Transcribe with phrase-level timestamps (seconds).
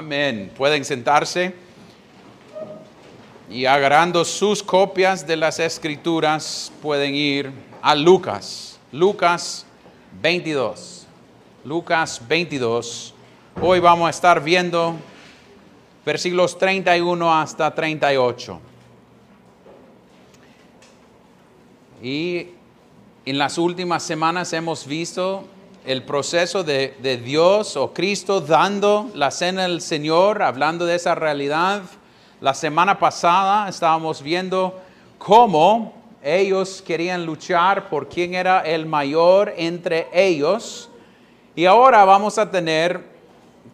[0.00, 0.50] Amén.
[0.56, 1.52] Pueden sentarse
[3.50, 8.80] y agarrando sus copias de las escrituras pueden ir a Lucas.
[8.92, 9.66] Lucas
[10.22, 11.06] 22.
[11.66, 13.12] Lucas 22.
[13.60, 14.96] Hoy vamos a estar viendo
[16.06, 18.58] versículos 31 hasta 38.
[22.02, 22.46] Y
[23.26, 25.44] en las últimas semanas hemos visto
[25.84, 31.82] el proceso de, Dios o Cristo dando la cena del Señor, hablando de esa realidad.
[32.40, 34.80] La semana pasada estábamos viendo
[35.18, 40.90] cómo ellos querían luchar por quién era el mayor entre ellos.
[41.54, 43.04] Y ahora vamos a tener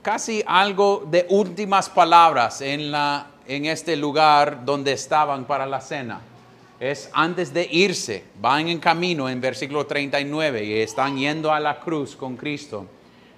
[0.03, 6.21] casi algo de últimas palabras en, la, en este lugar donde estaban para la cena
[6.79, 11.81] es antes de irse, van en camino en versículo 39 y están yendo a la
[11.81, 12.87] cruz con Cristo.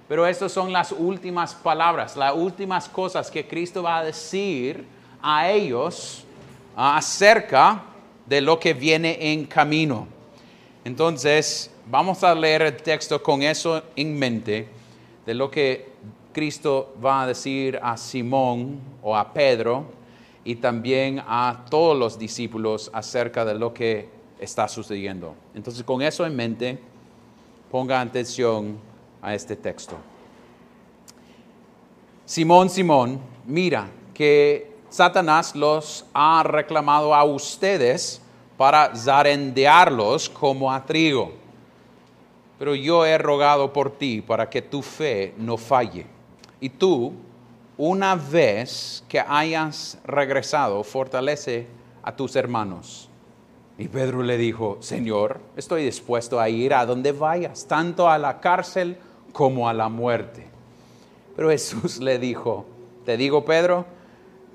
[0.07, 4.83] Pero estas son las últimas palabras, las últimas cosas que Cristo va a decir
[5.21, 6.23] a ellos
[6.75, 7.83] acerca
[8.25, 10.07] de lo que viene en camino.
[10.83, 14.67] Entonces, vamos a leer el texto con eso en mente,
[15.25, 15.89] de lo que
[16.33, 19.98] Cristo va a decir a Simón o a Pedro
[20.49, 25.35] y también a todos los discípulos acerca de lo que está sucediendo.
[25.53, 26.79] Entonces, con eso en mente,
[27.69, 28.79] ponga atención
[29.21, 29.95] a este texto.
[32.25, 38.19] Simón, Simón, mira que Satanás los ha reclamado a ustedes
[38.57, 41.31] para zarendearlos como a trigo.
[42.57, 46.07] Pero yo he rogado por ti para que tu fe no falle.
[46.59, 47.13] Y tú,
[47.79, 51.65] una vez que hayas regresado, fortalece
[52.03, 53.09] a tus hermanos.
[53.77, 58.41] Y Pedro le dijo, Señor, estoy dispuesto a ir a donde vayas, tanto a la
[58.41, 58.97] cárcel
[59.31, 60.45] como a la muerte.
[61.37, 62.65] Pero Jesús le dijo,
[63.05, 63.85] te digo, Pedro,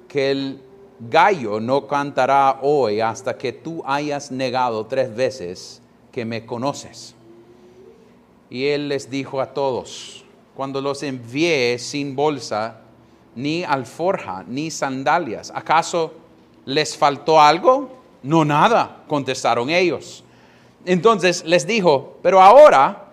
[0.06, 0.60] que el
[1.00, 5.80] gallo no cantará hoy hasta que tú hayas negado tres veces
[6.12, 7.14] que me conoces.
[8.50, 12.82] Y él les dijo a todos, cuando los envié sin bolsa,
[13.34, 15.52] ni alforja, ni sandalias.
[15.54, 16.12] ¿Acaso
[16.64, 17.90] les faltó algo?
[18.22, 20.24] No nada, contestaron ellos.
[20.84, 23.08] Entonces les dijo, pero ahora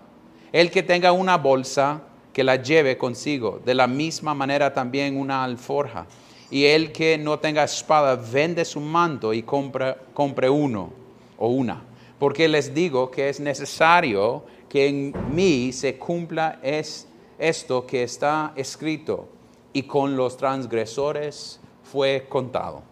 [0.51, 2.01] el que tenga una bolsa,
[2.33, 3.59] que la lleve consigo.
[3.63, 6.05] De la misma manera también una alforja.
[6.49, 10.91] Y el que no tenga espada, vende su manto y compre, compre uno
[11.37, 11.81] o una.
[12.19, 17.07] Porque les digo que es necesario que en mí se cumpla es,
[17.39, 19.27] esto que está escrito
[19.73, 22.83] y con los transgresores fue contado.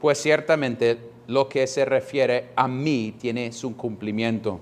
[0.00, 4.60] Pues ciertamente lo que se refiere a mí tiene su cumplimiento.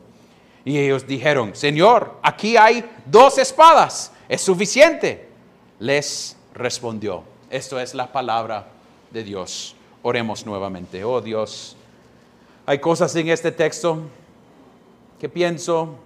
[0.64, 5.28] Y ellos dijeron, Señor, aquí hay dos espadas, es suficiente.
[5.78, 8.68] Les respondió, esto es la palabra
[9.10, 9.76] de Dios.
[10.02, 11.04] Oremos nuevamente.
[11.04, 11.76] Oh Dios,
[12.66, 13.98] hay cosas en este texto
[15.18, 15.96] que pienso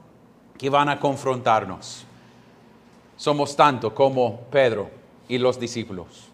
[0.57, 2.05] que van a confrontarnos.
[3.17, 4.98] Somos tanto como Pedro
[5.29, 6.29] y los discípulos,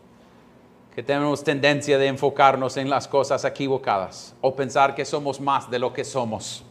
[0.94, 5.80] que tenemos tendencia de enfocarnos en las cosas equivocadas o pensar que somos más de
[5.80, 6.64] lo que somos.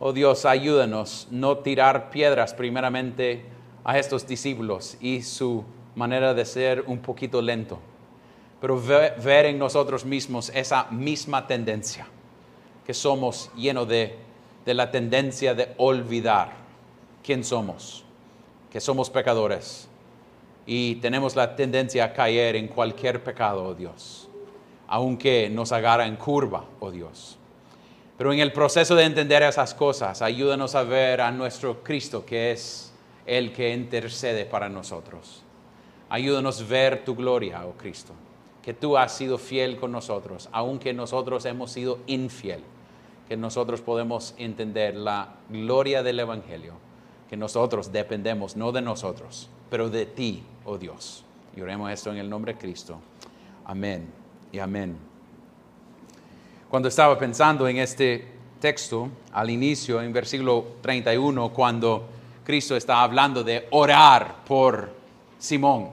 [0.00, 3.44] Oh Dios, ayúdanos no tirar piedras primeramente
[3.84, 7.78] a estos discípulos y su manera de ser un poquito lento,
[8.60, 12.06] pero ver, en nosotros mismos esa misma tendencia,
[12.84, 14.16] que somos llenos de,
[14.64, 16.52] de la tendencia de olvidar
[17.24, 18.04] quién somos,
[18.70, 19.87] que somos pecadores,
[20.70, 24.28] y tenemos la tendencia a caer en cualquier pecado, oh Dios,
[24.86, 27.38] aunque nos agarra en curva, oh Dios.
[28.18, 32.52] Pero en el proceso de entender esas cosas, ayúdanos a ver a nuestro Cristo, que
[32.52, 32.92] es
[33.24, 35.42] el que intercede para nosotros.
[36.10, 38.12] Ayúdanos a ver tu gloria, oh Cristo,
[38.62, 42.60] que tú has sido fiel con nosotros, aunque nosotros hemos sido infiel,
[43.26, 46.74] que nosotros podemos entender la gloria del Evangelio,
[47.28, 51.24] que nosotros dependemos no de nosotros, pero de ti, oh Dios.
[51.56, 52.98] Y oremos esto en el nombre de Cristo.
[53.64, 54.08] Amén
[54.52, 54.96] y amén.
[56.68, 58.26] Cuando estaba pensando en este
[58.60, 62.08] texto, al inicio, en versículo 31, cuando
[62.44, 64.94] Cristo estaba hablando de orar por
[65.38, 65.90] Simón,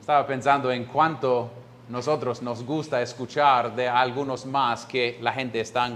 [0.00, 1.50] estaba pensando en cuánto
[1.88, 5.90] nosotros nos gusta escuchar de algunos más que la gente está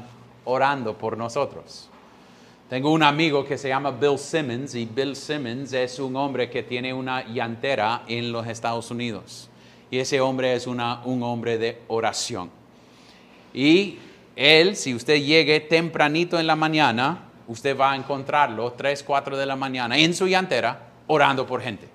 [0.44, 1.88] orando por nosotros.
[2.70, 6.62] Tengo un amigo que se llama Bill Simmons y Bill Simmons es un hombre que
[6.62, 9.50] tiene una llantera en los Estados Unidos.
[9.90, 12.48] Y ese hombre es una, un hombre de oración.
[13.52, 13.98] Y
[14.36, 19.46] él, si usted llegue tempranito en la mañana, usted va a encontrarlo 3, 4 de
[19.46, 21.88] la mañana en su llantera orando por gente.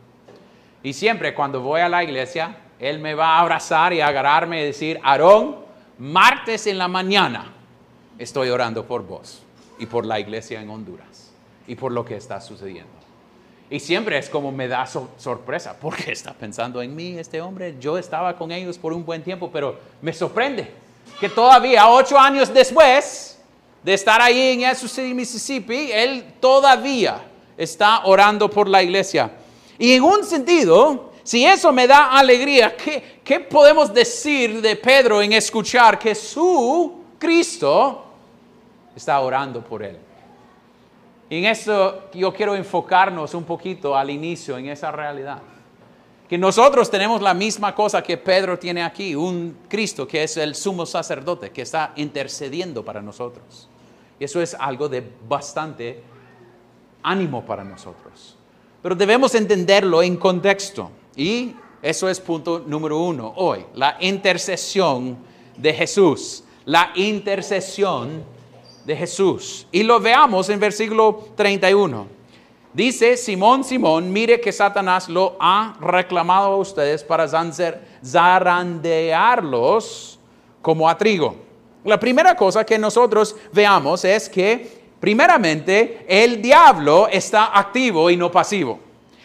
[0.84, 4.66] Y siempre cuando voy a la iglesia, él me va a abrazar y agarrarme y
[4.66, 5.56] decir, Aarón,
[6.00, 7.54] martes en la mañana
[8.20, 9.45] estoy orando por vos
[9.80, 11.32] y por la iglesia en Honduras
[11.68, 12.92] y por lo que está sucediendo.
[13.70, 17.76] Y siempre es como me da sorpresa, porque está pensando en mí este hombre.
[17.80, 20.72] Yo estaba con ellos por un buen tiempo, pero me sorprende
[21.20, 23.40] que todavía ocho años después
[23.84, 27.22] de estar ahí en Jesús City, Mississippi, él todavía
[27.58, 29.32] está orando por la iglesia.
[29.78, 35.22] Y en un sentido, si eso me da alegría, ¿qué, ¿qué, podemos decir de Pedro
[35.22, 38.05] en escuchar que su Cristo
[38.96, 39.98] está orando por él?
[41.30, 45.42] Y en eso yo quiero enfocarnos un poquito al inicio en esa realidad.
[46.30, 50.56] Que nosotros tenemos la misma cosa que Pedro tiene aquí, un Cristo que es el
[50.56, 53.70] sumo sacerdote, que está intercediendo para nosotros.
[54.20, 56.02] Y eso es algo de bastante
[57.04, 58.36] ánimo para nosotros.
[58.82, 60.92] Pero debemos entenderlo en contexto.
[61.16, 65.18] Y eso es punto número uno hoy, la intercesión
[65.58, 66.44] de Jesús.
[66.66, 68.24] La intercesión
[68.86, 69.68] de Jesús.
[69.72, 72.08] Y lo veamos en versículo 31.
[72.74, 77.28] Dice Simón, Simón, mire que Satanás lo ha reclamado a ustedes para
[78.06, 80.20] zarandearlos
[80.62, 81.36] como a trigo.
[81.86, 88.30] La primera cosa que nosotros veamos es que, primeramente, el diablo está activo y no
[88.30, 88.80] pasivo.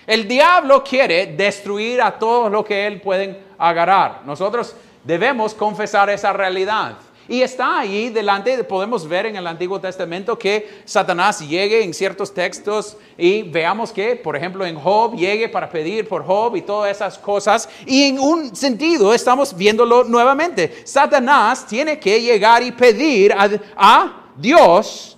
[0.06, 4.22] El diablo quiere destruir a todo lo que él puede agarrar.
[4.24, 6.98] Nosotros debemos confesar esa realidad.
[7.30, 12.34] Y está ahí delante, podemos ver en el Antiguo Testamento que Satanás llegue en ciertos
[12.34, 16.90] textos y veamos que, por ejemplo, en Job llegue para pedir por Job y todas
[16.90, 17.68] esas cosas.
[17.86, 20.82] Y en un sentido estamos viéndolo nuevamente.
[20.82, 25.16] Satanás tiene que llegar y pedir a, a Dios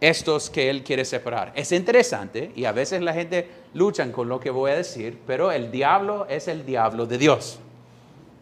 [0.00, 1.50] estos que él quiere separar.
[1.56, 5.50] Es interesante y a veces la gente lucha con lo que voy a decir, pero
[5.50, 7.58] el diablo es el diablo de Dios.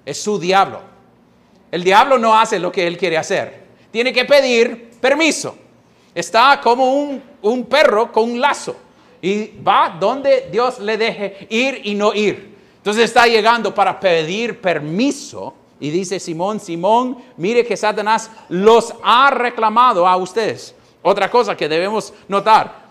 [0.05, 0.92] Es su diablo.
[1.73, 3.65] El diablo no hace lo que él quiere hacer.
[3.91, 5.57] Tiene que pedir permiso.
[6.15, 6.93] Está como
[7.41, 8.77] un, perro con un lazo
[9.23, 12.55] y va donde Dios le deje ir y no ir.
[12.77, 19.31] Entonces está llegando para pedir permiso y dice Simón, Simón, mire que Satanás los ha
[19.31, 20.75] reclamado a ustedes.
[21.01, 22.83] Otra cosa que debemos notar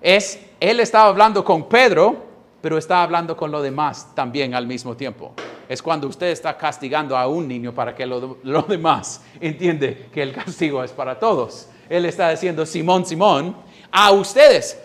[0.00, 2.16] es, él estaba hablando con Pedro,
[2.60, 5.32] pero está hablando con los demás también al mismo tiempo
[5.68, 10.22] es cuando usted está castigando a un niño para que los lo demás entiende que
[10.22, 11.68] el castigo es para todos.
[11.88, 13.56] Él está diciendo, Simón, Simón,
[13.90, 14.78] a ustedes.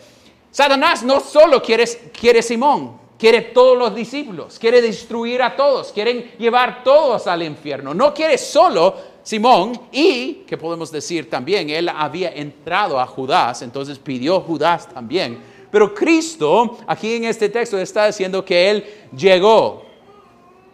[0.52, 1.86] Satanás no solo quiere,
[2.20, 7.94] quiere Simón, quiere todos los discípulos, quiere destruir a todos, quieren llevar todos al infierno.
[7.94, 14.00] No quiere solo Simón y, que podemos decir también, él había entrado a Judas, entonces
[14.00, 15.40] pidió Judas también.
[15.70, 18.86] Pero Cristo, aquí en este texto, está diciendo que él
[19.16, 19.87] llegó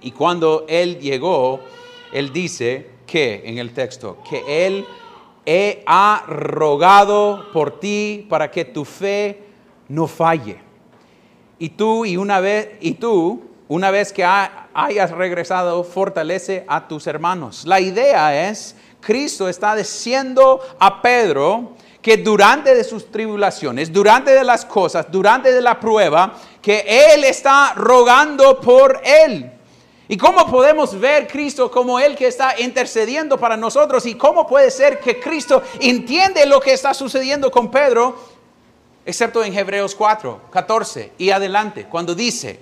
[0.03, 1.61] y cuando Él llegó,
[2.11, 4.85] Él dice que en el texto, que Él
[5.85, 9.43] ha rogado por ti para que tu fe
[9.89, 10.59] no falle.
[11.59, 17.07] Y tú, y una vez, y tú, una vez que hayas regresado, fortalece a tus
[17.07, 17.65] hermanos.
[17.65, 24.43] La idea es, Cristo está diciendo a Pedro que durante de sus tribulaciones, durante de
[24.43, 29.51] las cosas, durante de la prueba, que Él está rogando por Él.
[30.07, 34.05] ¿Y cómo podemos ver Cristo como el que está intercediendo para nosotros?
[34.05, 38.17] ¿Y cómo puede ser que Cristo entiende lo que está sucediendo con Pedro?
[39.05, 42.59] Excepto en Hebreos 4, 14 y adelante, cuando dice,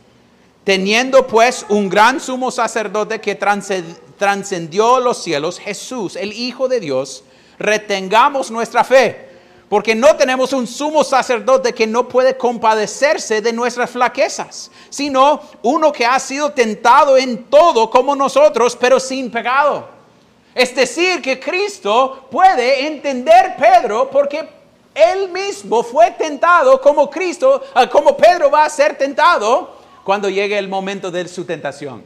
[0.63, 7.24] teniendo pues un gran sumo sacerdote que trascendió los cielos, Jesús, el Hijo de Dios,
[7.57, 9.31] retengamos nuestra fe
[9.72, 15.94] porque no tenemos un sumo sacerdote que no puede compadecerse de nuestras flaquezas, sino uno
[15.94, 19.88] que ha sido tentado en todo como nosotros, pero sin pecado.
[20.54, 24.46] Es decir, que Cristo puede entender Pedro porque
[24.94, 29.74] él mismo fue tentado como Cristo, ah, como Pedro va a ser tentado
[30.04, 32.04] cuando llegue el momento de su tentación.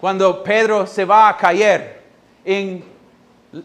[0.00, 2.02] Cuando Pedro se va a caer
[2.46, 2.91] en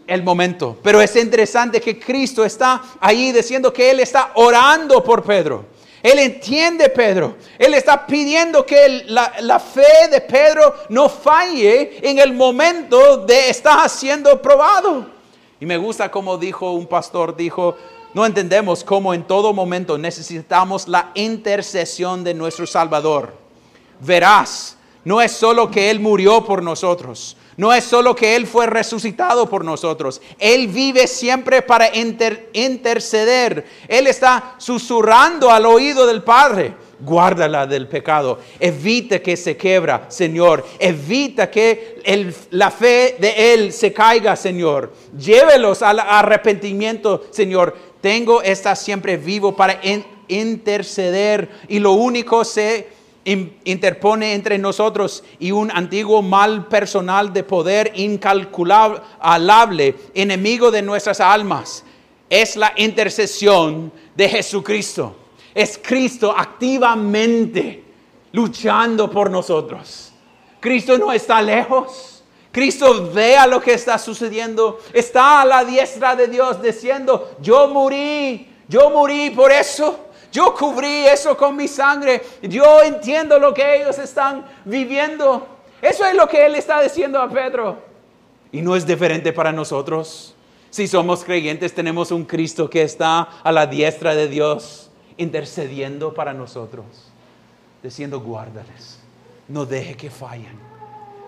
[0.06, 0.76] el momento.
[0.82, 5.64] Pero es interesante que Cristo está ahí diciendo que Él está orando por Pedro.
[6.02, 7.36] Él entiende Pedro.
[7.58, 13.50] Él está pidiendo que la, la, fe de Pedro no falle en el momento de
[13.50, 15.06] estar siendo probado.
[15.60, 17.76] Y me gusta como dijo un pastor, dijo,
[18.14, 23.34] no entendemos cómo en todo momento necesitamos la intercesión de nuestro Salvador.
[24.00, 28.66] Verás, no es solo que Él murió por nosotros, no es solo que Él fue
[28.66, 33.66] resucitado por nosotros, Él vive siempre para interceder.
[33.88, 38.40] Él está susurrando al oído del Padre guárdala del pecado.
[38.58, 40.64] Evita que se quebra, Señor.
[40.78, 42.00] Evita que
[42.50, 44.92] la fe de Él se caiga, Señor.
[45.16, 47.76] Llévelos al arrepentimiento, Señor.
[48.00, 49.80] Tengo esta siempre vivo para
[50.28, 57.92] interceder y lo único se interpone entre nosotros y un antiguo mal personal de poder
[57.94, 61.84] incalculable, enemigo de nuestras almas,
[62.30, 65.16] es la intercesión de Jesucristo.
[65.54, 67.84] Es Cristo activamente
[68.32, 70.12] luchando por nosotros.
[70.60, 72.24] Cristo no está lejos.
[72.50, 74.80] Cristo vea lo que está sucediendo.
[74.92, 80.07] Está a la diestra de Dios diciendo, yo morí, yo morí por eso.
[80.38, 82.22] Yo cubrí eso con mi sangre.
[82.42, 85.48] Yo entiendo lo que ellos están viviendo.
[85.82, 87.82] Eso es lo que Él está diciendo a Pedro.
[88.52, 90.36] Y no es diferente para nosotros.
[90.70, 96.32] Si somos creyentes, tenemos un Cristo que está a la diestra de Dios, intercediendo para
[96.32, 96.86] nosotros,
[97.82, 99.00] diciendo, guárdales,
[99.48, 100.56] no deje que fallen,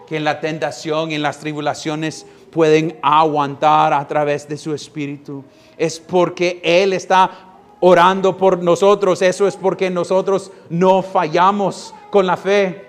[0.06, 5.42] que en la tentación y en las tribulaciones pueden aguantar a través de su espíritu.
[5.76, 7.49] Es porque Él está
[7.80, 12.86] orando por nosotros, eso es porque nosotros no fallamos con la fe.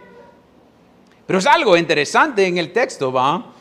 [1.25, 3.51] Pero es algo interesante en el texto, ¿va?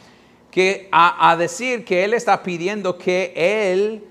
[0.51, 4.05] que a, decir que Él está pidiendo que Él,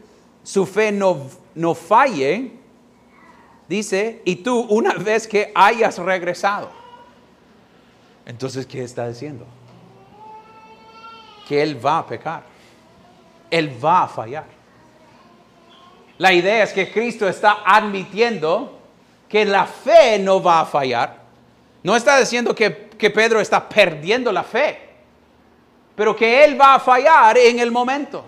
[0.44, 2.52] su fe no, no falle,
[3.68, 6.72] dice, y tú una vez que hayas regresado.
[8.26, 9.46] Entonces, ¿qué está diciendo?
[11.48, 12.44] Que Él va a pecar.
[13.50, 14.59] Él va a fallar.
[16.20, 18.80] La idea es que Cristo está admitiendo
[19.28, 21.18] que la fe no va a fallar.
[21.82, 24.90] No está diciendo que, que Pedro está perdiendo la fe
[26.00, 28.24] pero que Él va a fallar en el momento.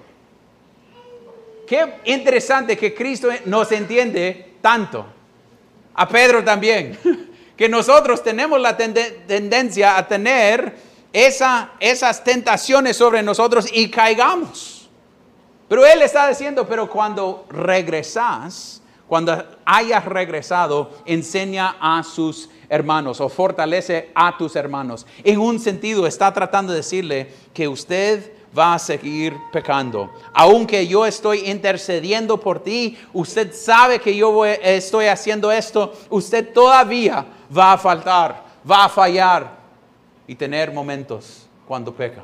[1.65, 5.05] Qué interesante que Cristo nos entiende tanto.
[5.93, 6.99] A Pedro también.
[7.55, 10.73] Que nosotros tenemos la tendencia a tener
[11.13, 14.80] esa, esas tentaciones sobre nosotros y caigamos.
[15.71, 23.29] Pero Él está diciendo, pero cuando regresas, cuando hayas regresado, enseña a sus hermanos o
[23.29, 25.07] fortalece a tus hermanos.
[25.23, 30.11] En un sentido está tratando de decirle que usted va a seguir pecando.
[30.33, 37.25] Aunque yo estoy intercediendo por ti, usted sabe que yo estoy haciendo esto, usted todavía
[37.57, 39.57] va a faltar, va a fallar
[40.27, 42.23] y tener momentos cuando peca.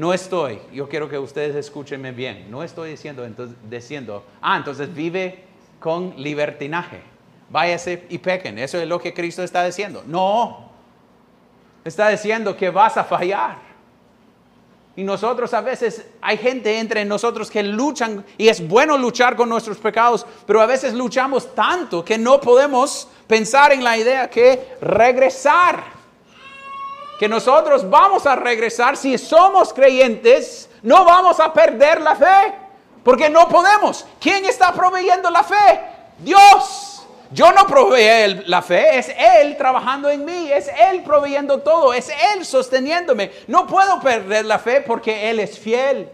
[0.00, 4.92] No estoy, yo quiero que ustedes escúchenme bien, no estoy diciendo, entonces, diciendo, ah, entonces
[4.92, 5.44] vive
[5.78, 7.02] con libertinaje
[7.50, 8.58] váyase y pequen.
[8.58, 10.02] Eso es lo que Cristo está diciendo.
[10.06, 10.70] No,
[11.84, 13.58] está diciendo que vas a fallar.
[14.96, 19.48] Y nosotros a veces hay gente entre nosotros que luchan y es bueno luchar con
[19.48, 24.76] nuestros pecados, pero a veces luchamos tanto que no podemos pensar en la idea que
[24.80, 25.99] regresar.
[27.20, 32.54] Que nosotros vamos a regresar si somos creyentes, no vamos a perder la fe,
[33.04, 34.06] porque no podemos.
[34.18, 35.82] ¿Quién está proveyendo la fe?
[36.20, 37.06] Dios.
[37.30, 42.08] Yo no proveí la fe, es Él trabajando en mí, es Él proveyendo todo, es
[42.34, 43.30] Él sosteniéndome.
[43.48, 46.08] No puedo perder la fe porque Él es fiel.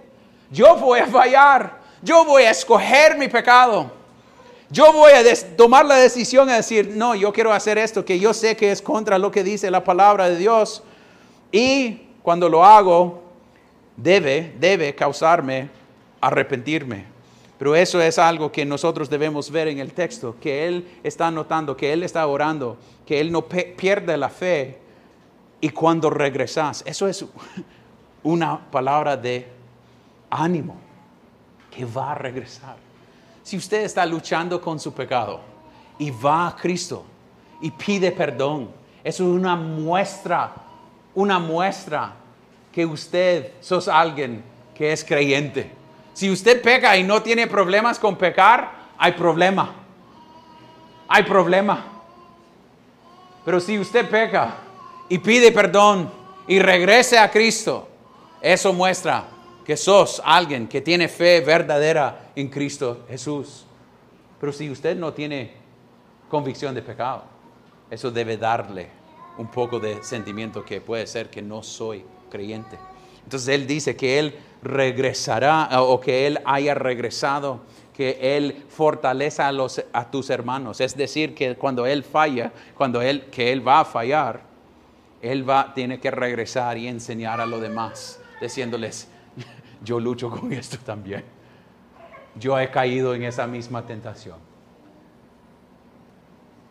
[0.50, 3.92] Yo voy a fallar, yo voy a escoger mi pecado.
[4.70, 5.22] Yo voy a
[5.56, 8.82] tomar la decisión de decir, no, yo quiero hacer esto que yo sé que es
[8.82, 10.82] contra lo que dice la palabra de Dios.
[11.56, 13.22] Y cuando lo hago,
[13.96, 15.70] debe, debe causarme
[16.20, 17.06] arrepentirme.
[17.58, 21.74] Pero eso es algo que nosotros debemos ver en el texto, que Él está notando,
[21.74, 24.76] que Él está orando, que Él no pierde la fe.
[25.58, 27.24] Y cuando regresas, eso es
[28.22, 29.48] una palabra de
[30.28, 30.76] ánimo,
[31.70, 32.76] que va a regresar.
[33.42, 35.40] Si usted está luchando con su pecado
[35.98, 37.02] y va a Cristo
[37.62, 38.68] y pide perdón,
[39.02, 40.65] eso es una muestra,
[41.16, 42.14] una muestra
[42.70, 45.72] que usted sos alguien que es creyente
[46.16, 49.74] si usted peca y no tiene problemas con pecar, hay problema.
[51.08, 51.84] Hay problema.
[53.44, 54.56] Pero si usted peca
[55.10, 56.10] y pide perdón
[56.46, 57.86] y regrese a Cristo,
[58.40, 59.24] eso muestra
[59.62, 63.66] que sos alguien que tiene fe verdadera en Cristo Jesús.
[64.40, 65.52] Pero si usted no tiene
[66.30, 67.24] convicción de pecado,
[67.90, 68.88] eso debe darle
[69.38, 72.78] un poco de sentimiento que puede ser que no soy creyente.
[73.24, 77.60] Entonces Él dice que Él regresará o que Él haya regresado,
[77.92, 80.80] que Él fortaleza a, los, a tus hermanos.
[80.80, 84.42] Es decir, que cuando Él falla, cuando Él, que Él va a fallar,
[85.22, 89.08] Él va, tiene que regresar y enseñar a los demás, diciéndoles,
[89.82, 91.24] yo lucho con esto también.
[92.38, 94.45] Yo he caído en esa misma tentación.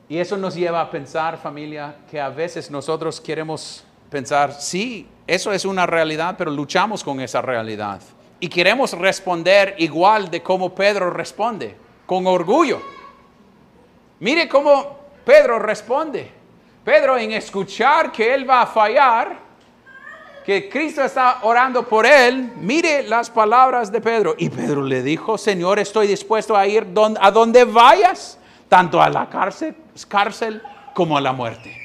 [0.08, 5.52] Y eso nos lleva a pensar, familia, que a veces nosotros queremos pensar, sí, eso
[5.52, 8.02] es una realidad, pero luchamos con esa realidad.
[8.40, 12.82] Y queremos responder igual de como Pedro responde, con orgullo.
[14.20, 16.32] Mire cómo Pedro responde.
[16.84, 19.40] Pedro en escuchar que él va a fallar,
[20.46, 24.36] que Cristo está orando por él, mire las palabras de Pedro.
[24.38, 26.86] Y Pedro le dijo, Señor, estoy dispuesto a ir
[27.20, 28.38] a donde vayas,
[28.70, 30.62] tanto a la cárcel, cárcel
[30.94, 31.78] como a la muerte.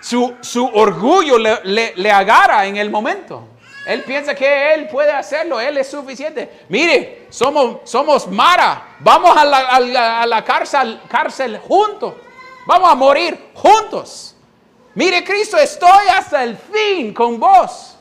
[0.00, 3.46] Su, su orgullo le, le, agarra en el momento.
[3.86, 6.64] Él piensa que él puede hacerlo, él es suficiente.
[6.68, 12.14] Mire, somos, somos Mara, vamos a la, a la cárcel, cárcel juntos,
[12.66, 14.34] vamos a morir juntos.
[14.94, 17.96] Mire, Cristo, estoy hasta el fin con vos.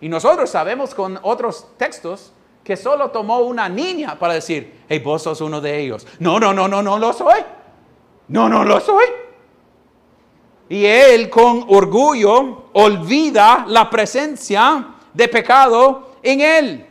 [0.00, 2.32] Y nosotros sabemos con otros textos
[2.64, 6.06] que solo tomó una niña para decir, hey, vos sos uno de ellos.
[6.18, 7.40] No, no, no, no, no lo soy.
[8.30, 9.06] No, no lo soy.
[10.68, 16.86] Y él con orgullo olvida la presencia de pecado en él.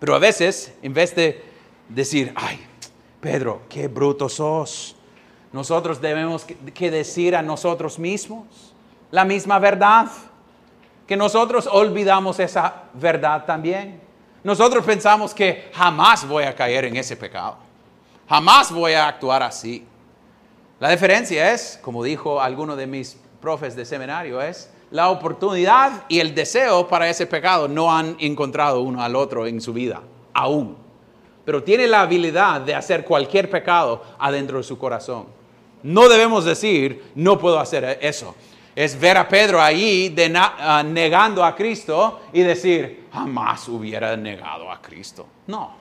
[0.00, 1.44] Pero a veces, en vez de
[1.88, 2.58] decir, ay,
[3.20, 4.96] Pedro, qué bruto sos,
[5.52, 8.74] nosotros debemos que decir a nosotros mismos
[9.12, 10.08] la misma verdad,
[11.06, 14.00] que nosotros olvidamos esa verdad también.
[14.42, 17.58] Nosotros pensamos que jamás voy a caer en ese pecado,
[18.28, 19.86] jamás voy a actuar así.
[20.78, 26.20] La diferencia es, como dijo alguno de mis profes de seminario, es la oportunidad y
[26.20, 30.02] el deseo para ese pecado no han encontrado uno al otro en su vida,
[30.34, 30.76] aún.
[31.46, 35.26] Pero tiene la habilidad de hacer cualquier pecado adentro de su corazón.
[35.82, 38.34] No debemos decir, no puedo hacer eso.
[38.74, 44.82] Es ver a Pedro ahí ah, negando a Cristo y decir, jamás hubiera negado a
[44.82, 45.26] Cristo.
[45.46, 45.74] No,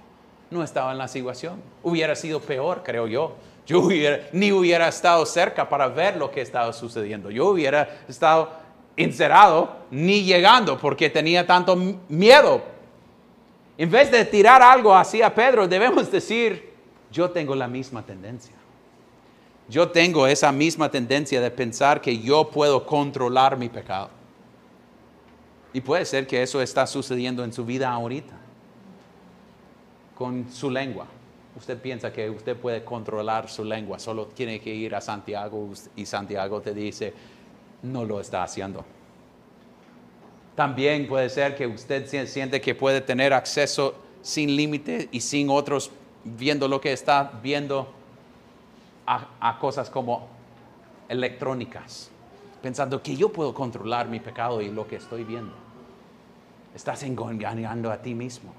[0.52, 1.62] no estaba en la situación.
[1.84, 3.36] Hubiera sido peor, creo yo.
[3.66, 3.88] Yo
[4.32, 7.32] ni hubiera estado cerca para ver lo que estaba sucediendo.
[7.32, 8.52] Yo hubiera estado
[8.96, 11.76] encerrado ni llegando porque tenía tanto
[12.08, 12.62] miedo.
[13.78, 16.74] En vez de tirar algo hacia Pedro, debemos decir,
[17.12, 18.54] yo tengo la misma tendencia.
[19.68, 24.10] Yo tengo esa misma tendencia de pensar que yo puedo controlar mi pecado.
[25.74, 28.36] Y puede ser que eso está sucediendo en su vida ahorita,
[30.16, 31.08] con su lengua.
[31.58, 36.06] Usted piensa que usted puede controlar su lengua, solo tiene que ir a Santiago y
[36.06, 37.14] Santiago te dice,
[37.82, 38.84] no lo está haciendo.
[40.56, 45.92] También puede ser que usted siente que puede tener acceso sin límite y sin otros
[46.24, 47.88] viendo lo que está viendo
[49.06, 50.28] a, cosas como
[51.08, 52.10] electrónicas,
[52.62, 55.54] pensando que yo puedo controlar mi pecado y lo que estoy viendo.
[56.74, 58.52] Estás engañando a ti mismo.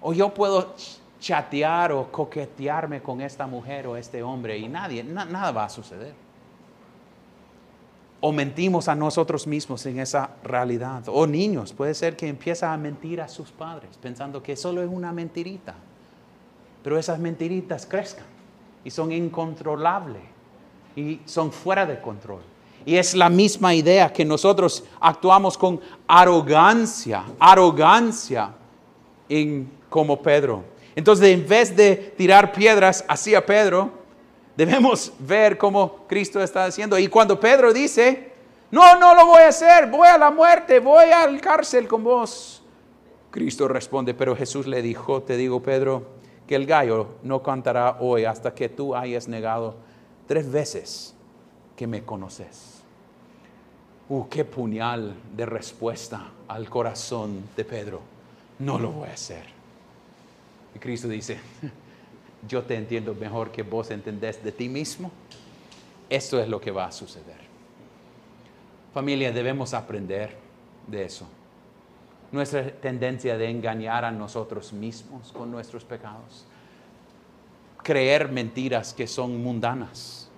[0.00, 0.74] O yo puedo
[1.24, 6.12] chatear o coquetearme con esta mujer o este hombre y nadie, nada va a suceder.
[8.20, 11.04] O mentimos a nosotros mismos en esa realidad.
[11.06, 14.88] O niños, puede ser que empieza a mentir a sus padres pensando que solo es
[14.90, 15.74] una mentirita.
[16.82, 18.26] Pero esas mentiritas crezcan
[18.84, 20.22] y son incontrolables
[20.94, 22.42] y son fuera de control.
[22.84, 28.52] Y es la misma idea que nosotros actuamos con arrogancia, arrogancia
[29.88, 30.73] como Pedro.
[30.96, 33.90] Entonces, en vez de tirar piedras hacia Pedro,
[34.56, 36.98] debemos ver cómo Cristo está haciendo.
[36.98, 38.32] Y cuando Pedro dice,
[38.70, 42.62] no, no lo voy a hacer, voy a la muerte, voy al cárcel con vos.
[43.30, 46.04] Cristo responde, pero Jesús le dijo, te digo Pedro,
[46.46, 49.76] que el gallo no cantará hoy hasta que tú hayas negado
[50.26, 51.14] tres veces
[51.76, 52.82] que me conoces.
[54.08, 58.00] Uh, qué puñal de respuesta al corazón de Pedro.
[58.58, 59.44] No lo voy a hacer.
[60.74, 61.38] Y Cristo dice,
[62.48, 65.10] yo te entiendo mejor que vos entendés de ti mismo.
[66.10, 67.44] Esto es lo que va a suceder.
[68.92, 70.36] Familia, debemos aprender
[70.86, 71.26] de eso
[72.34, 76.44] nuestra tendencia de engañar a nosotros mismos con nuestros pecados.
[77.82, 80.28] Creer mentiras que son mundanas.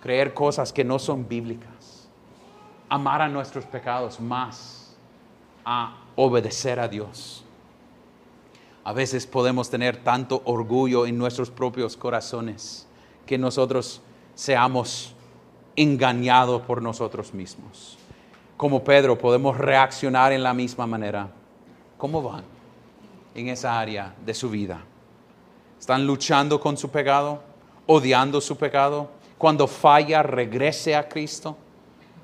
[0.00, 2.08] Creer cosas que no son bíblicas.
[2.88, 4.96] Amar a nuestros pecados más
[5.62, 7.44] a obedecer a Dios.
[8.86, 12.86] A veces podemos tener tanto orgullo en nuestros propios corazones
[13.26, 14.00] que nosotros
[14.36, 15.12] seamos
[15.74, 17.98] engañados por nosotros mismos
[18.56, 21.28] como Pedro podemos reaccionar en la misma manera.
[21.98, 22.44] ¿Cómo van
[23.34, 24.80] en esa área de su vida?
[25.78, 27.42] ¿Están luchando con su pecado?
[27.86, 29.10] ¿Odiando su pecado?
[29.36, 31.56] Cuando falla, regrese a Cristo.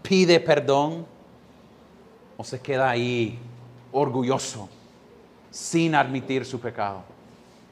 [0.03, 1.07] Pide perdón.
[2.39, 3.39] ¿O se queda ahí
[3.93, 4.69] orgulloso
[5.53, 7.05] sin admitir su pecado?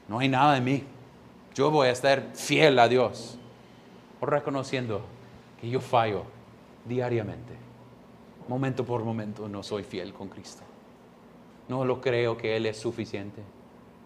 [0.07, 0.83] No hay nada de mí.
[1.53, 3.37] Yo voy a estar fiel a Dios.
[4.21, 5.01] reconociendo
[5.59, 6.23] que yo fallo
[6.85, 7.53] diariamente.
[8.47, 10.61] Momento por momento no soy fiel con Cristo.
[11.67, 13.41] No lo creo que Él es suficiente,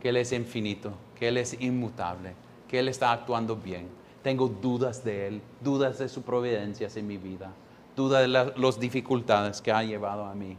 [0.01, 2.33] que Él es infinito, que Él es inmutable,
[2.67, 3.87] que Él está actuando bien.
[4.23, 7.51] Tengo dudas de Él, dudas de sus providencias en mi vida,
[7.95, 10.57] dudas de las dificultades que ha llevado a mí,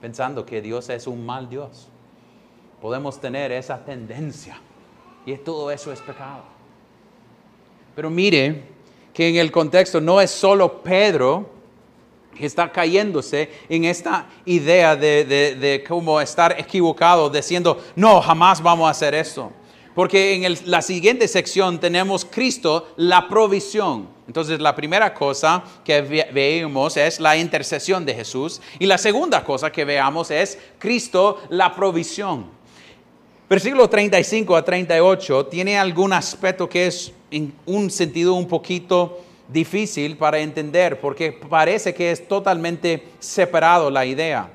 [0.00, 1.88] pensando que Dios es un mal Dios.
[2.80, 4.60] Podemos tener esa tendencia
[5.24, 6.42] y todo eso es pecado.
[7.94, 8.64] Pero mire
[9.12, 11.56] que en el contexto no es solo Pedro
[12.38, 18.90] está cayéndose en esta idea de, de, cómo estar equivocado, diciendo, no, jamás vamos a
[18.90, 19.52] hacer esto.
[19.94, 24.08] Porque en la siguiente sección tenemos Cristo, la provisión.
[24.26, 29.72] Entonces la primera cosa que veamos es la intercesión de Jesús y la segunda cosa
[29.72, 32.55] que veamos es Cristo, la provisión.
[33.48, 40.16] Versículo 35 a 38 tiene algún aspecto que es en un sentido un poquito difícil
[40.16, 44.50] para entender porque parece que es totalmente separado la idea.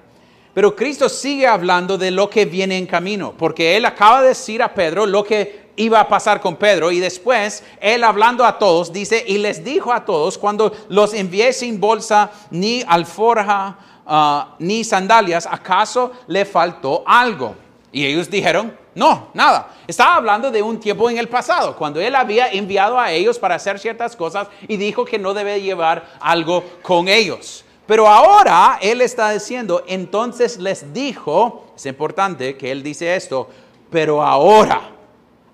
[0.54, 4.62] Pero Cristo sigue hablando de lo que viene en camino, porque Él acaba de decir
[4.62, 8.92] a Pedro lo que iba a pasar con Pedro y después Él hablando a todos
[8.92, 14.84] dice, y les dijo a todos, cuando los envié sin bolsa ni alforja ah, ni
[14.84, 17.56] sandalias, ¿acaso le faltó algo?
[17.94, 19.70] Y ellos dijeron, no, nada.
[19.88, 23.56] Estaba hablando de un tiempo en el pasado, cuando él había enviado a ellos para
[23.56, 27.64] hacer ciertas cosas y dijo que no debe llevar algo con ellos.
[27.86, 33.50] Pero ahora él está diciendo, entonces les dijo, es importante que él dice esto,
[33.90, 34.82] pero ahora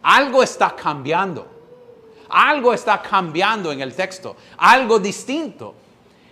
[0.02, 1.48] algo está cambiando.
[2.30, 5.74] Algo está cambiando en el texto, algo distinto.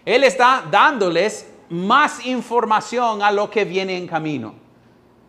[0.03, 4.64] Él está dándoles más información a lo que viene en camino.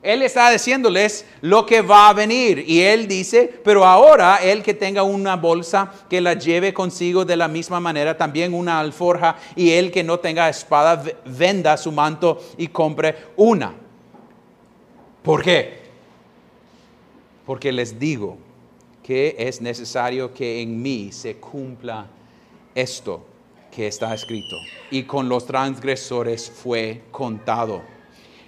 [0.06, 2.64] Él está diciéndoles lo que va a venir.
[2.64, 7.36] Y él dice, pero ahora el que tenga una bolsa, que la lleve consigo de
[7.36, 12.40] la misma manera, también una alforja, y el que no tenga espada, venda su manto
[12.56, 13.74] y compre una.
[15.24, 15.80] ¿Por qué?
[17.44, 18.38] Porque les digo
[19.02, 22.06] que es necesario que en mí se cumpla
[22.76, 23.26] esto
[23.72, 24.54] que está escrito.
[24.92, 27.95] Y con los transgresores fue contado.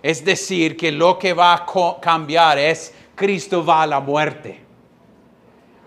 [0.03, 1.67] Es decir, que lo que va a
[2.01, 4.61] cambiar es Cristo va a la muerte.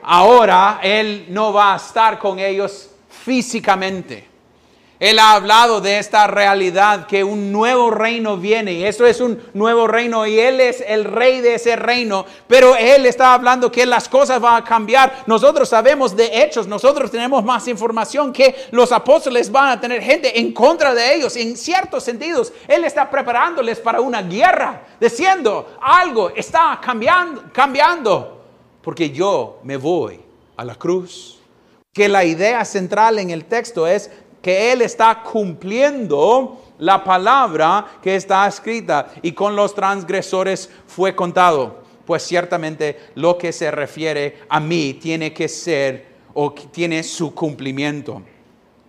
[0.03, 4.30] Ahora Él no va a estar con ellos físicamente.
[5.01, 9.41] Él ha hablado de esta realidad que un nuevo reino viene y eso es un
[9.55, 13.87] nuevo reino y Él es el rey de ese reino, pero Él está hablando que
[13.87, 15.23] las cosas van a cambiar.
[15.25, 20.39] Nosotros sabemos de hechos, nosotros tenemos más información que los apóstoles van a tener gente
[20.39, 21.35] en contra de ellos.
[21.35, 28.43] En ciertos sentidos, Él está preparándoles para una guerra, diciendo algo está cambiando, cambiando,
[28.83, 30.21] porque yo me voy
[30.55, 31.39] a la cruz.
[31.91, 34.11] Que la idea central en el texto es
[34.41, 41.81] que Él está cumpliendo la palabra que está escrita y con los transgresores fue contado.
[42.05, 48.23] Pues ciertamente lo que se refiere a mí tiene que ser o tiene su cumplimiento.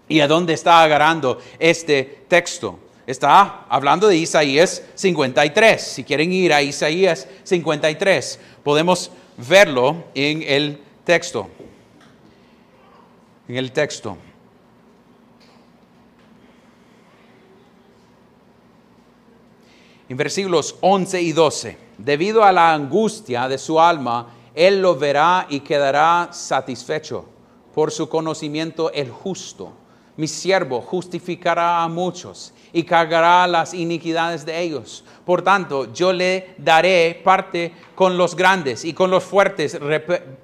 [0.08, 2.78] ¿Y a dónde está agarrando este texto?
[3.06, 5.82] Está hablando de Isaías 53.
[5.82, 11.48] Si quieren ir a Isaías 53, podemos verlo en el texto.
[13.48, 14.16] En el texto.
[20.12, 25.46] En versículos 11 y 12, debido a la angustia de su alma, él lo verá
[25.48, 27.24] y quedará satisfecho.
[27.74, 29.72] Por su conocimiento el justo,
[30.18, 35.02] mi siervo, justificará a muchos y cargará las iniquidades de ellos.
[35.24, 39.78] Por tanto, yo le daré parte con los grandes y con los fuertes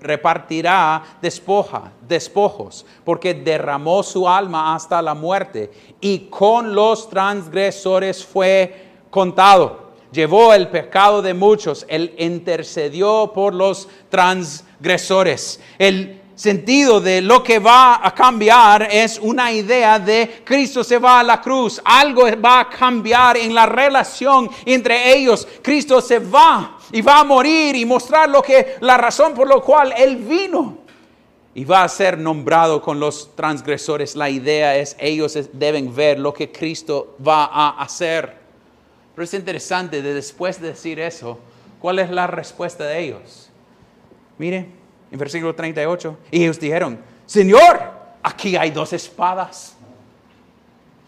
[0.01, 8.88] repartirá despoja, despojos, porque derramó su alma hasta la muerte y con los transgresores fue
[9.11, 9.89] contado.
[10.13, 11.85] Llevó el pecado de muchos.
[11.89, 15.61] Él intercedió por los transgresores.
[15.79, 21.21] El sentido de lo que va a cambiar es una idea de Cristo se va
[21.21, 21.81] a la cruz.
[21.85, 25.47] Algo va a cambiar en la relación entre ellos.
[25.63, 29.61] Cristo se va y va a morir y mostrar lo que la razón por la
[29.61, 30.79] cual él vino
[31.55, 34.15] y va a ser nombrado con los transgresores.
[34.15, 38.38] La idea es ellos deben ver lo que Cristo va a hacer.
[39.19, 41.41] Pero es interesante de después de decir eso,
[41.81, 43.51] ¿cuál es la respuesta de ellos?
[44.39, 44.69] Mire,
[45.11, 47.81] en versículo 38, y ellos dijeron, Señor,
[48.23, 49.77] aquí hay dos espadas.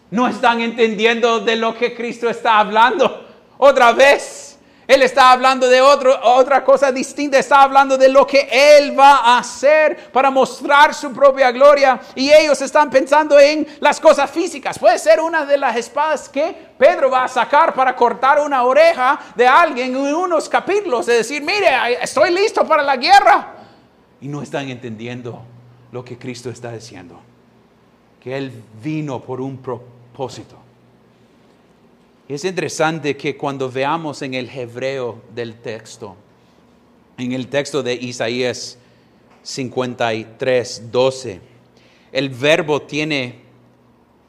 [0.09, 3.29] No están entendiendo de lo que Cristo está hablando.
[3.57, 4.50] Otra vez,
[4.91, 9.37] Él está hablando de otra cosa distinta, está hablando de lo que Él va a
[9.37, 11.97] hacer para mostrar su propia gloria.
[12.13, 14.77] Y ellos están pensando en las cosas físicas.
[14.77, 19.17] Puede ser una de las espadas que Pedro va a sacar para cortar una oreja
[19.33, 21.69] de alguien en unos capítulos, de decir, mire,
[22.01, 23.47] estoy listo para la guerra.
[24.19, 25.41] Y no están entendiendo
[25.93, 27.17] lo que Cristo está diciendo,
[28.21, 28.51] que Él
[28.83, 30.57] vino por un propósito
[32.33, 36.15] es interesante que cuando veamos en el hebreo del texto,
[37.17, 38.77] en el texto de Isaías
[39.43, 41.41] 53, 12,
[42.11, 43.41] el verbo tiene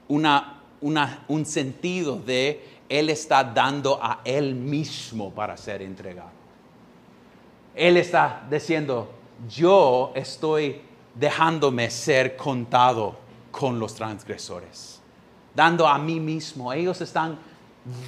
[0.09, 6.31] una, un sentido de Él está dando a Él mismo para ser entregado.
[7.75, 9.11] Él está diciendo,
[9.49, 10.81] yo estoy
[11.15, 13.17] dejándome ser contado
[13.51, 15.01] con los transgresores,
[15.55, 16.73] dando a mí mismo.
[16.73, 17.52] Ellos están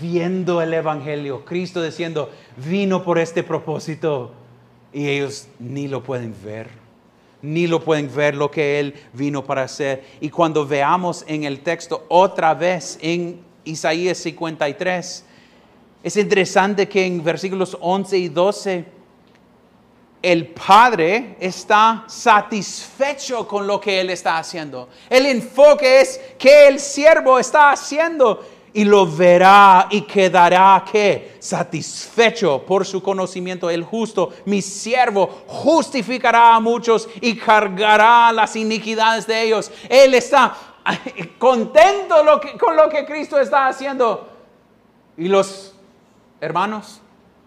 [0.00, 4.32] viendo el Evangelio, Cristo diciendo, vino por este propósito
[4.92, 6.68] y ellos ni lo pueden ver,
[7.42, 10.04] ni lo pueden ver lo que Él vino para hacer.
[10.20, 15.24] Y cuando veamos en el texto otra vez en Isaías 53,
[16.04, 18.84] es interesante que en versículos 11 y 12,
[20.22, 24.88] el Padre está satisfecho con lo que Él está haciendo.
[25.10, 28.40] El enfoque es que el siervo está haciendo
[28.74, 33.70] y lo verá y quedará que satisfecho por su conocimiento.
[33.70, 39.70] El justo, mi siervo, justificará a muchos y cargará las iniquidades de ellos.
[39.88, 40.56] Él está
[41.38, 42.16] contento
[42.58, 44.28] con lo que Cristo está haciendo.
[45.16, 45.76] Y los
[46.40, 47.00] hermanos,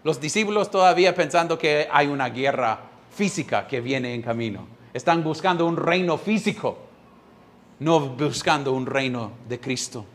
[0.04, 2.80] los discípulos todavía pensando que hay una guerra
[3.14, 4.66] física que viene en camino.
[4.94, 6.78] Están buscando un reino físico,
[7.80, 10.06] no buscando un reino de Cristo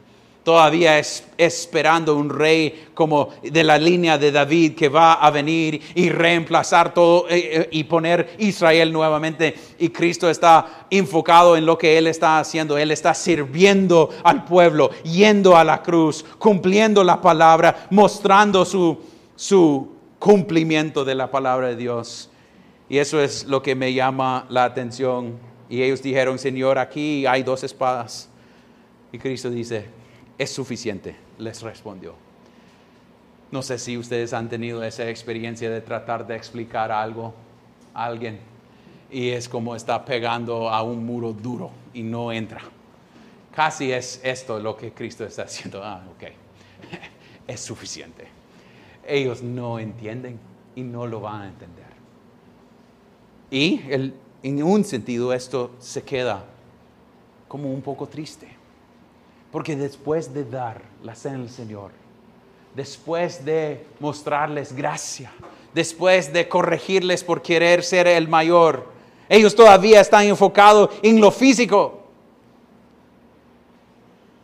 [0.44, 5.82] todavía es esperando un rey como de la línea de David que va a venir
[5.96, 9.56] y reemplazar todo eh, eh, y poner Israel nuevamente.
[9.80, 12.78] Y Cristo está enfocado en lo que Él está haciendo.
[12.78, 19.00] Él está sirviendo al pueblo, yendo a la cruz, cumpliendo la palabra, mostrando su,
[19.36, 22.30] su cumplimiento de la palabra de Dios.
[22.90, 25.40] Y eso es lo que me llama la atención.
[25.70, 28.30] Y ellos dijeron, Señor, aquí hay dos espadas.
[29.12, 29.86] Y Cristo dice,
[30.38, 32.16] es suficiente, les respondió.
[33.52, 37.34] No sé si ustedes han tenido esa experiencia de tratar de explicar algo
[37.94, 38.40] a alguien
[39.12, 42.62] y es como está pegando a un muro duro y no entra.
[43.56, 45.84] Casi es esto lo que Cristo está haciendo.
[45.84, 46.32] Ah, ok,
[47.48, 48.26] es suficiente.
[49.06, 50.40] Ellos no entienden
[50.76, 51.94] y no lo van a entender.
[53.52, 53.82] Y
[54.42, 56.44] en un sentido esto se queda
[57.48, 58.63] como un poco triste
[59.54, 61.92] porque después de dar la cena al Señor,
[62.76, 65.32] después de mostrarles gracia,
[65.76, 68.92] después de corregirles por querer ser el mayor,
[69.30, 72.02] ellos todavía están enfocados en lo físico.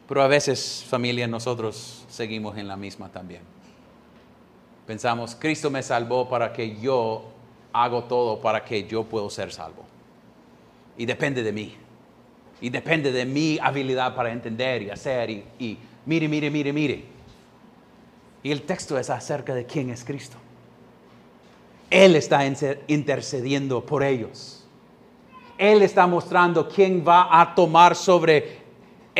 [0.07, 3.41] Pero a veces, familia, nosotros seguimos en la misma también.
[4.85, 7.25] Pensamos, Cristo me salvó para que yo
[7.73, 9.85] hago todo para que yo pueda ser salvo.
[10.97, 11.75] Y depende de mí.
[12.61, 15.29] Y depende de mi habilidad para entender y hacer.
[15.29, 17.03] Y, mire, mire, mire, mire.
[18.43, 20.37] Y el texto es acerca de quién es Cristo.
[21.89, 22.41] Él está
[22.87, 24.65] intercediendo por ellos.
[25.57, 28.58] Él está mostrando quién va a tomar sobre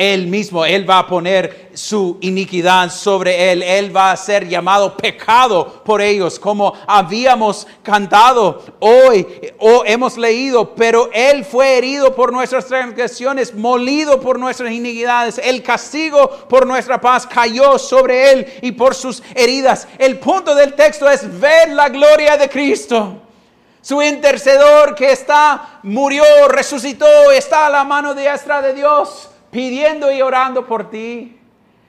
[0.00, 3.62] él mismo, Él va a poner su iniquidad sobre Él.
[3.62, 9.26] Él va a ser llamado pecado por ellos, como habíamos cantado hoy
[9.58, 10.74] o hemos leído.
[10.74, 15.36] Pero Él fue herido por nuestras transgresiones, molido por nuestras iniquidades.
[15.36, 19.86] El castigo por nuestra paz cayó sobre Él y por sus heridas.
[19.98, 23.20] El punto del texto es ver la gloria de Cristo.
[23.82, 30.22] Su intercedor que está, murió, resucitó, está a la mano diestra de Dios pidiendo y
[30.22, 31.36] orando por ti.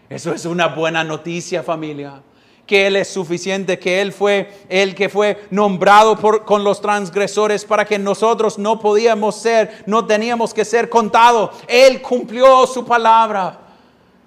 [0.10, 2.22] Eso es una buena noticia, familia.
[2.66, 7.66] Que Él es suficiente, que Él fue el que fue nombrado por, con los transgresores
[7.66, 11.52] para que nosotros no podíamos ser, no teníamos que ser contados.
[11.68, 13.60] Él cumplió su palabra.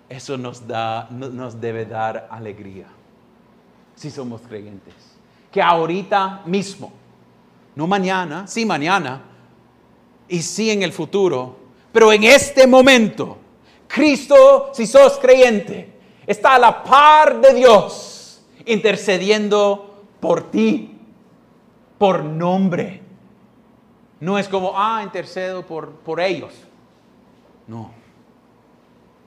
[0.08, 2.86] Eso nos, da, nos debe dar alegría
[3.96, 4.94] si somos creyentes.
[5.50, 6.92] Que ahorita mismo,
[7.74, 9.22] no mañana, sí mañana,
[10.28, 11.63] y sí en el futuro,
[11.94, 13.38] pero en este momento,
[13.86, 15.92] Cristo, si sos creyente,
[16.26, 20.98] está a la par de Dios, intercediendo por ti,
[21.96, 23.00] por nombre.
[24.18, 26.52] No es como, ah, intercedo por, por ellos.
[27.68, 27.92] No,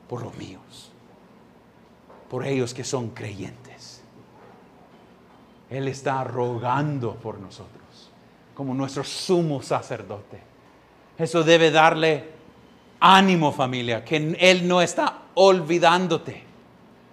[0.09, 0.91] por los míos,
[2.29, 4.03] por ellos que son creyentes.
[5.69, 8.11] Él está rogando por nosotros,
[8.53, 10.41] como nuestro sumo sacerdote.
[11.17, 12.35] Eso debe darle
[12.99, 16.43] ánimo familia, que Él no está olvidándote,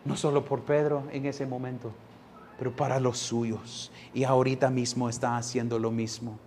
[0.05, 1.93] no solo por Pedro en ese momento,
[2.59, 3.91] pero para los suyos.
[4.13, 6.39] Y ahorita mismo está haciendo lo mismo.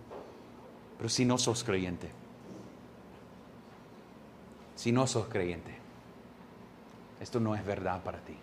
[0.96, 2.10] Pero si no sos creyente,
[4.74, 5.76] si no sos creyente,
[7.20, 8.36] esto no es verdad para ti.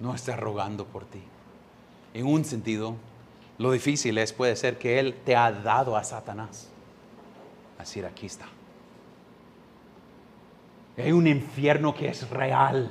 [0.00, 1.22] No está rogando por ti.
[2.14, 2.96] En un sentido,
[3.58, 6.68] lo difícil es, puede ser que Él te ha dado a Satanás.
[7.78, 8.46] Así, aquí está.
[10.96, 12.90] Hay un infierno que es real.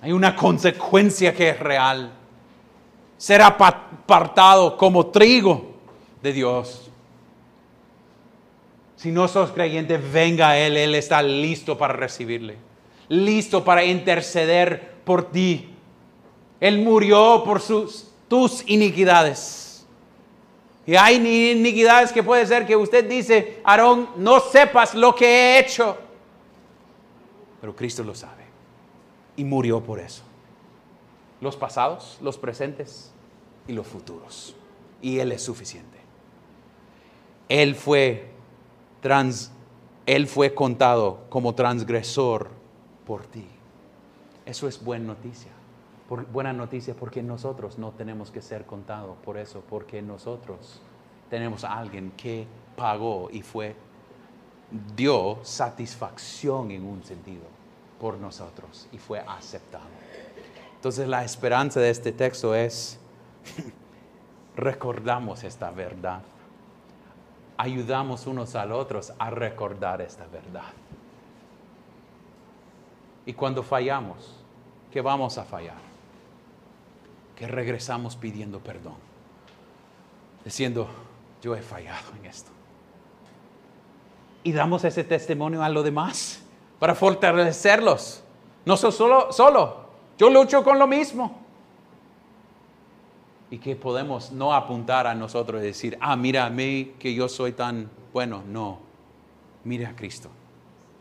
[0.00, 2.12] Hay una consecuencia que es real.
[3.16, 5.74] Ser apartado como trigo
[6.22, 6.90] de Dios.
[8.96, 10.76] Si no sos creyente, venga a Él.
[10.76, 12.56] Él está listo para recibirle.
[13.08, 15.70] Listo para interceder por ti.
[16.60, 17.60] Él murió por
[18.28, 19.86] tus iniquidades.
[20.86, 21.16] Y hay
[21.52, 25.98] iniquidades que puede ser que usted dice, Aarón, no sepas lo que he hecho.
[27.60, 28.44] Pero Cristo lo sabe.
[29.36, 30.22] Y murió por eso.
[31.40, 33.12] Los pasados, los presentes
[33.66, 34.56] y los futuros.
[35.00, 35.98] Y Él es suficiente.
[37.48, 38.30] Él fue,
[39.00, 39.52] trans,
[40.04, 42.50] él fue contado como transgresor
[43.06, 43.46] por ti.
[44.44, 45.50] Eso es buena noticia.
[46.32, 50.82] buena noticia porque nosotros no tenemos que ser contados por eso, porque nosotros
[51.30, 53.76] tenemos a alguien que pagó y fue
[54.70, 57.44] dio satisfacción en un sentido
[58.00, 59.86] por nosotros y fue aceptado.
[60.76, 62.98] Entonces la esperanza de este texto es,
[64.56, 66.22] recordamos esta verdad,
[67.56, 70.72] ayudamos unos al otros a recordar esta verdad.
[73.26, 74.34] Y cuando fallamos,
[74.90, 75.76] ¿qué vamos a fallar?
[77.36, 78.96] Que regresamos pidiendo perdón,
[80.44, 80.88] diciendo,
[81.42, 82.57] yo he fallado en esto
[84.42, 86.42] y damos ese testimonio a los demás
[86.78, 88.22] para fortalecerlos.
[88.64, 89.76] No soy solo, solo,
[90.16, 91.38] yo lucho con lo mismo.
[93.50, 97.28] Y que podemos no apuntar a nosotros y decir, ah, mira a mí que yo
[97.28, 98.42] soy tan bueno.
[98.46, 98.78] No,
[99.64, 100.28] mire a Cristo,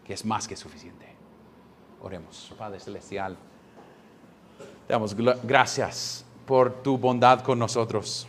[0.06, 1.06] que es más que suficiente.
[2.02, 3.36] Oremos, Padre Celestial.
[4.88, 8.26] Te damos gracias por tu bondad con nosotros.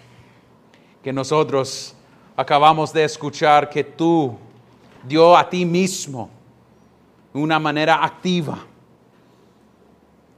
[1.02, 1.94] Que nosotros
[2.36, 4.36] acabamos de escuchar que tú
[5.08, 6.30] dio a ti mismo
[7.32, 8.58] una manera activa,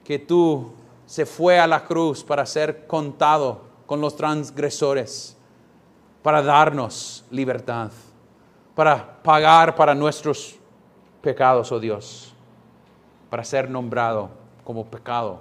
[0.05, 0.73] que tú
[1.07, 5.37] se fue a la cruz para ser contado con los transgresores,
[6.23, 7.91] para darnos libertad,
[8.75, 10.57] para pagar para nuestros
[11.21, 12.33] pecados, oh Dios,
[13.29, 14.31] para ser nombrado
[14.65, 15.41] como pecado.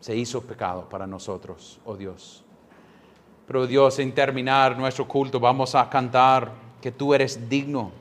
[0.00, 2.44] Se hizo pecado para nosotros, oh Dios.
[3.46, 6.50] Pero Dios, en terminar nuestro culto, vamos a cantar
[6.82, 7.92] que tú eres digno,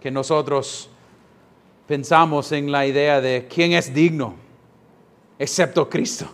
[0.00, 0.88] que nosotros
[1.88, 4.36] pensamos en la idea de quién es digno,
[5.38, 6.26] excepto Cristo.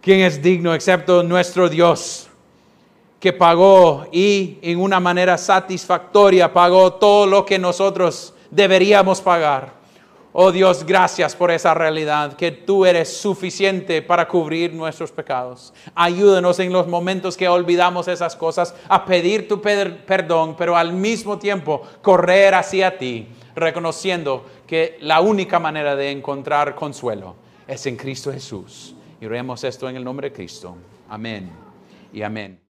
[0.00, 2.28] ¿Quién es digno excepto nuestro Dios,
[3.18, 9.77] que pagó y en una manera satisfactoria pagó todo lo que nosotros deberíamos pagar?
[10.40, 15.74] Oh Dios, gracias por esa realidad, que tú eres suficiente para cubrir nuestros pecados.
[15.96, 21.40] Ayúdanos en los momentos que olvidamos esas cosas a pedir tu perdón, pero al mismo
[21.40, 27.34] tiempo correr hacia ti, reconociendo que la única manera de encontrar consuelo
[27.66, 28.94] es en Cristo Jesús.
[29.20, 30.76] Y oremos esto en el nombre de Cristo.
[31.08, 31.50] Amén
[32.12, 32.67] y amén.